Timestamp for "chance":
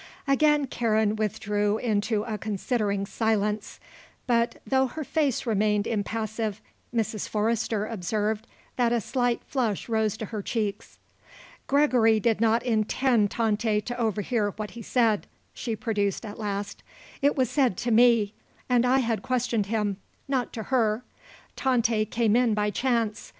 22.71-23.29